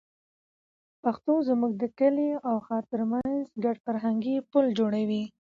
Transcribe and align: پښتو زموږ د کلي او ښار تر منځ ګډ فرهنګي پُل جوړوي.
پښتو 1.03 1.33
زموږ 1.47 1.71
د 1.81 1.83
کلي 1.99 2.29
او 2.47 2.55
ښار 2.65 2.83
تر 2.91 3.01
منځ 3.11 3.41
ګډ 3.63 3.77
فرهنګي 3.85 4.35
پُل 4.51 4.65
جوړوي. 4.79 5.23